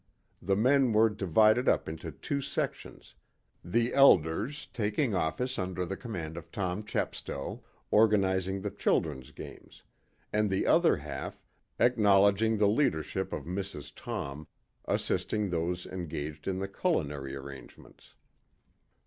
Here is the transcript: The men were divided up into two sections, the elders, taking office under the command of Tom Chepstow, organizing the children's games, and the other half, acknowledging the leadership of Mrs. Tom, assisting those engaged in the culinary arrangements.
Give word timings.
The 0.41 0.55
men 0.55 0.93
were 0.93 1.11
divided 1.11 1.69
up 1.69 1.87
into 1.87 2.09
two 2.11 2.41
sections, 2.41 3.13
the 3.63 3.93
elders, 3.93 4.67
taking 4.73 5.13
office 5.13 5.59
under 5.59 5.85
the 5.85 5.95
command 5.95 6.37
of 6.37 6.51
Tom 6.51 6.83
Chepstow, 6.83 7.61
organizing 7.91 8.61
the 8.61 8.71
children's 8.71 9.29
games, 9.29 9.83
and 10.33 10.49
the 10.49 10.65
other 10.65 10.97
half, 10.97 11.39
acknowledging 11.77 12.57
the 12.57 12.65
leadership 12.65 13.31
of 13.31 13.43
Mrs. 13.45 13.91
Tom, 13.95 14.47
assisting 14.85 15.51
those 15.51 15.85
engaged 15.85 16.47
in 16.47 16.57
the 16.57 16.67
culinary 16.67 17.35
arrangements. 17.35 18.15